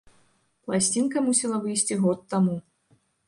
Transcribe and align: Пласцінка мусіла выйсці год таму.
Пласцінка 0.69 1.17
мусіла 1.27 1.59
выйсці 1.65 1.99
год 2.05 2.25
таму. 2.35 2.55